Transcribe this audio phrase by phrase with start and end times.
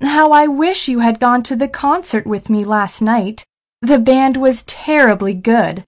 [0.00, 3.44] How I wish you had gone to the concert with me last night.
[3.80, 5.84] The band was terribly good.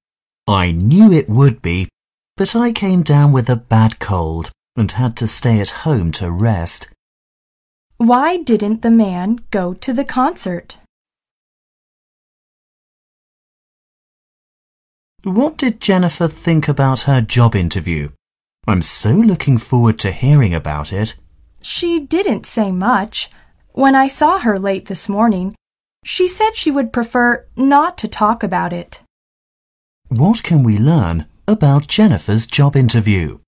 [0.46, 1.88] I knew it would be,
[2.36, 6.30] but I came down with a bad cold and had to stay at home to
[6.30, 6.90] rest.
[7.96, 10.78] Why didn't the man go to the concert?
[15.24, 18.10] What did Jennifer think about her job interview?
[18.68, 21.16] I'm so looking forward to hearing about it.
[21.62, 23.30] She didn't say much.
[23.76, 25.54] When I saw her late this morning,
[26.02, 29.02] she said she would prefer not to talk about it.
[30.08, 33.40] What can we learn about Jennifer's job interview?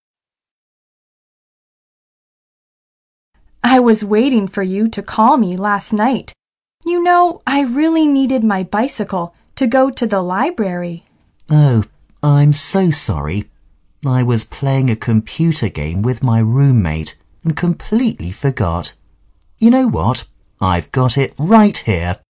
[3.64, 6.34] I was waiting for you to call me last night.
[6.84, 11.06] You know, I really needed my bicycle to go to the library.
[11.48, 11.84] Oh,
[12.22, 13.48] I'm so sorry.
[14.04, 18.92] I was playing a computer game with my roommate and completely forgot.
[19.58, 20.24] You know what?
[20.60, 22.20] I've got it right here.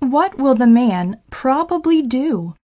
[0.00, 2.54] What will the man probably do?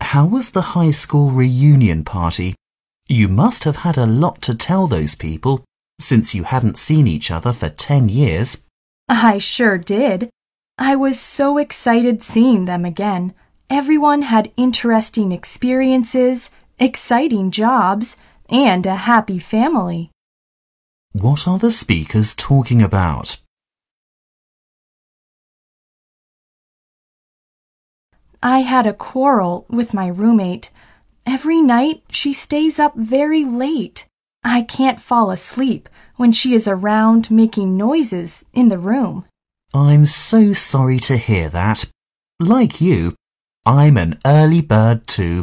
[0.00, 2.54] How was the high school reunion party?
[3.08, 5.64] You must have had a lot to tell those people
[6.00, 8.64] since you hadn't seen each other for ten years.
[9.08, 10.30] I sure did.
[10.78, 13.34] I was so excited seeing them again.
[13.70, 18.16] Everyone had interesting experiences, exciting jobs,
[18.50, 20.10] and a happy family.
[21.12, 23.38] What are the speakers talking about?
[28.42, 30.70] I had a quarrel with my roommate.
[31.24, 34.06] Every night she stays up very late.
[34.44, 39.24] I can't fall asleep when she is around making noises in the room.
[39.72, 41.86] I'm so sorry to hear that.
[42.38, 43.14] Like you,
[43.66, 45.42] I'm an early bird too.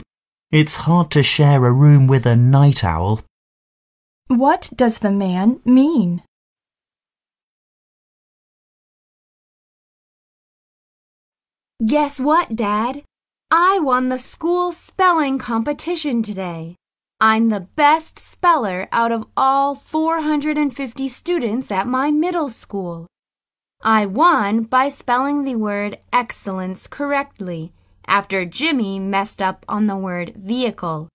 [0.51, 3.21] It's hard to share a room with a night owl.
[4.27, 6.21] What does the man mean?
[11.83, 13.01] Guess what, Dad?
[13.49, 16.75] I won the school spelling competition today.
[17.19, 23.07] I'm the best speller out of all 450 students at my middle school.
[23.81, 27.73] I won by spelling the word excellence correctly
[28.11, 31.07] after Jimmy messed up on the word vehicle.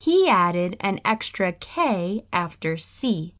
[0.00, 3.34] He added an extra K after C.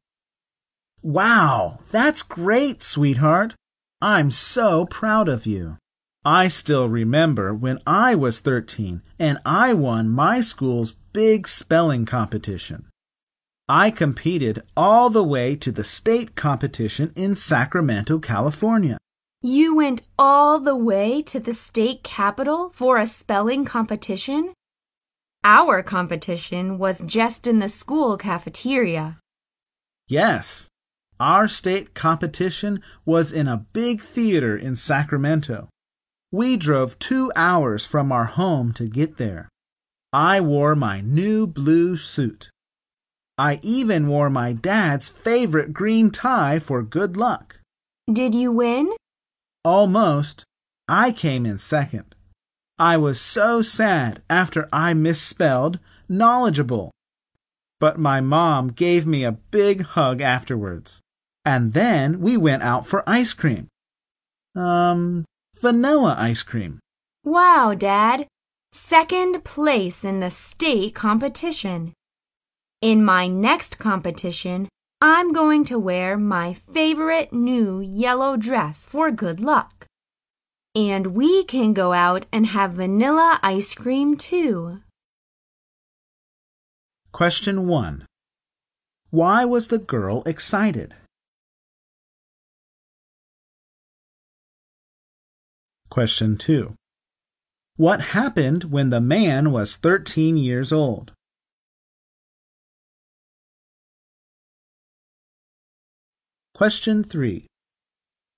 [1.01, 3.55] Wow, that's great, sweetheart.
[4.01, 5.77] I'm so proud of you.
[6.23, 12.87] I still remember when I was 13 and I won my school's big spelling competition.
[13.67, 18.99] I competed all the way to the state competition in Sacramento, California.
[19.43, 24.53] You went all the way to the state capital for a spelling competition?
[25.43, 29.17] Our competition was just in the school cafeteria.
[30.07, 30.67] Yes,
[31.19, 35.69] our state competition was in a big theater in Sacramento.
[36.31, 39.49] We drove two hours from our home to get there.
[40.13, 42.51] I wore my new blue suit.
[43.39, 47.59] I even wore my dad's favorite green tie for good luck.
[48.11, 48.91] Did you win?
[49.63, 50.43] Almost.
[50.87, 52.15] I came in second.
[52.79, 55.79] I was so sad after I misspelled
[56.09, 56.91] knowledgeable.
[57.79, 61.01] But my mom gave me a big hug afterwards.
[61.45, 63.67] And then we went out for ice cream.
[64.55, 65.25] Um,
[65.59, 66.79] vanilla ice cream.
[67.23, 68.27] Wow, Dad.
[68.71, 71.93] Second place in the state competition.
[72.81, 74.69] In my next competition,
[75.03, 79.87] I'm going to wear my favorite new yellow dress for good luck.
[80.75, 84.81] And we can go out and have vanilla ice cream too.
[87.11, 88.05] Question 1.
[89.09, 90.93] Why was the girl excited?
[95.89, 96.75] Question 2.
[97.75, 101.11] What happened when the man was 13 years old?
[106.53, 107.47] Question 3.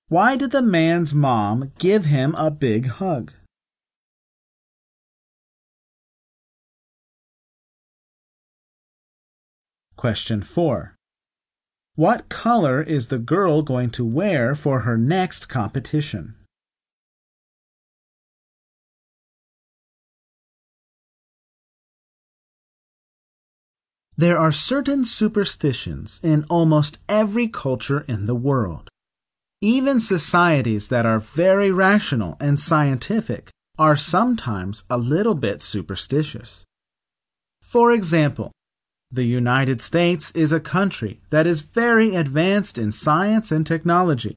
[0.07, 3.33] Why did the man's mom give him a big hug?
[9.97, 10.95] Question 4.
[11.95, 16.35] What color is the girl going to wear for her next competition?
[24.15, 28.89] There are certain superstitions in almost every culture in the world.
[29.59, 33.49] Even societies that are very rational and scientific
[33.79, 36.63] are sometimes a little bit superstitious.
[37.61, 38.51] For example,
[39.11, 44.35] The United States is a country that is very advanced in science and technology.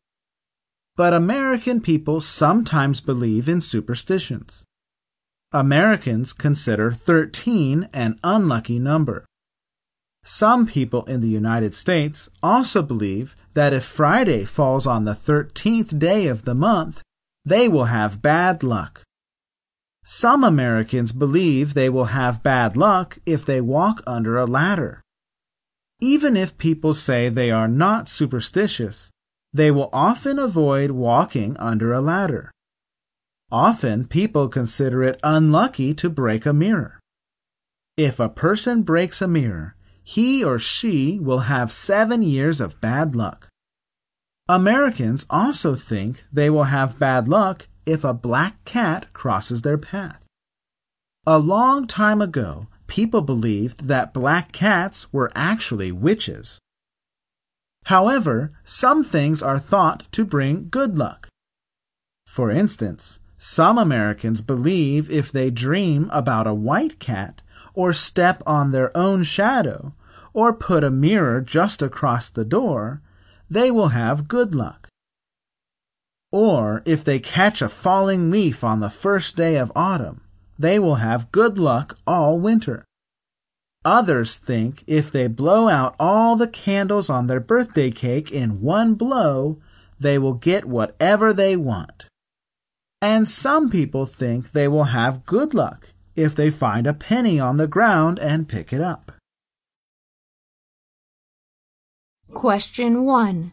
[0.96, 4.64] But American people sometimes believe in superstitions.
[5.52, 9.26] Americans consider 13 an unlucky number.
[10.28, 16.00] Some people in the United States also believe that if Friday falls on the 13th
[16.00, 17.00] day of the month,
[17.44, 19.02] they will have bad luck.
[20.04, 25.00] Some Americans believe they will have bad luck if they walk under a ladder.
[26.00, 29.12] Even if people say they are not superstitious,
[29.52, 32.50] they will often avoid walking under a ladder.
[33.52, 36.98] Often people consider it unlucky to break a mirror.
[37.96, 39.75] If a person breaks a mirror,
[40.08, 43.48] he or she will have seven years of bad luck.
[44.48, 50.22] Americans also think they will have bad luck if a black cat crosses their path.
[51.26, 56.60] A long time ago, people believed that black cats were actually witches.
[57.86, 61.26] However, some things are thought to bring good luck.
[62.28, 67.42] For instance, some Americans believe if they dream about a white cat
[67.76, 69.92] or step on their own shadow
[70.32, 73.00] or put a mirror just across the door,
[73.48, 74.88] they will have good luck.
[76.32, 80.22] Or if they catch a falling leaf on the first day of autumn,
[80.58, 82.84] they will have good luck all winter.
[83.84, 88.94] Others think if they blow out all the candles on their birthday cake in one
[88.94, 89.60] blow,
[90.00, 92.08] they will get whatever they want.
[93.00, 97.58] And some people think they will have good luck if they find a penny on
[97.58, 99.12] the ground and pick it up.
[102.32, 103.52] Question 1.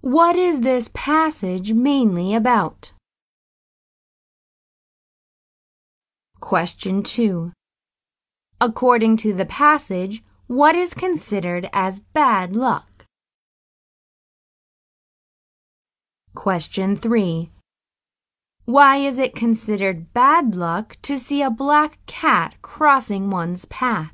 [0.00, 2.92] What is this passage mainly about?
[6.40, 7.52] Question 2.
[8.60, 13.04] According to the passage, what is considered as bad luck?
[16.34, 17.50] Question 3.
[18.68, 24.12] Why is it considered bad luck to see a black cat crossing one's path?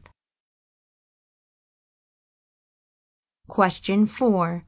[3.48, 4.64] Question 4.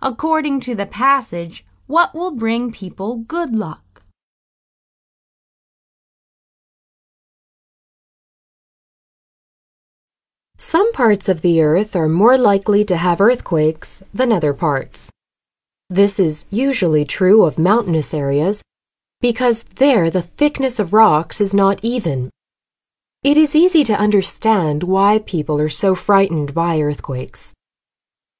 [0.00, 4.04] According to the passage, what will bring people good luck?
[10.56, 15.10] Some parts of the earth are more likely to have earthquakes than other parts.
[15.90, 18.62] This is usually true of mountainous areas
[19.20, 22.30] because there the thickness of rocks is not even.
[23.24, 27.52] It is easy to understand why people are so frightened by earthquakes.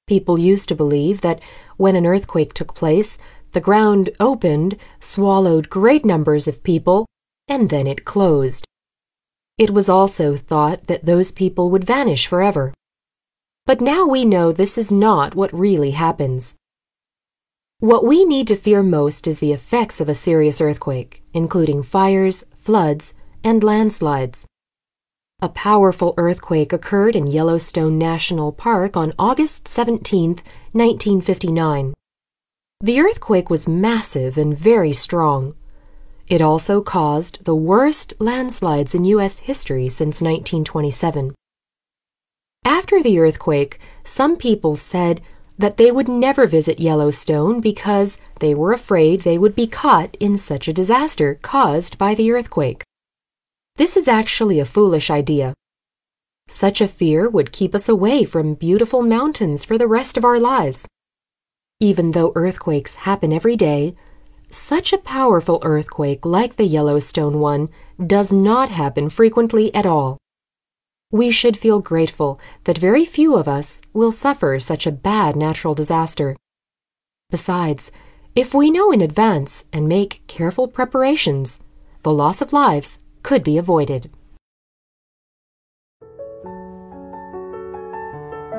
[0.07, 1.41] People used to believe that
[1.77, 3.17] when an earthquake took place,
[3.51, 7.05] the ground opened, swallowed great numbers of people,
[7.47, 8.65] and then it closed.
[9.57, 12.73] It was also thought that those people would vanish forever.
[13.65, 16.55] But now we know this is not what really happens.
[17.81, 22.43] What we need to fear most is the effects of a serious earthquake, including fires,
[22.53, 24.45] floods, and landslides.
[25.41, 30.31] A powerful earthquake occurred in Yellowstone National Park on August 17,
[30.73, 31.93] 1959.
[32.81, 35.55] The earthquake was massive and very strong.
[36.27, 39.39] It also caused the worst landslides in U.S.
[39.39, 41.33] history since 1927.
[42.65, 45.21] After the earthquake, some people said
[45.59, 50.37] that they would never visit Yellowstone because they were afraid they would be caught in
[50.37, 52.81] such a disaster caused by the earthquake.
[53.75, 55.53] This is actually a foolish idea.
[56.47, 60.39] Such a fear would keep us away from beautiful mountains for the rest of our
[60.39, 60.87] lives.
[61.81, 63.95] Even though earthquakes happen every day,
[64.49, 67.69] such a powerful earthquake like the Yellowstone one
[68.05, 70.17] does not happen frequently at all.
[71.11, 75.73] We should feel grateful that very few of us will suffer such a bad natural
[75.73, 76.35] disaster.
[77.31, 77.91] Besides,
[78.35, 81.61] if we know in advance and make careful preparations,
[82.03, 84.11] the loss of lives could be avoided.